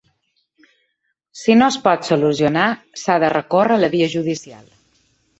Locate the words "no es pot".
1.59-2.07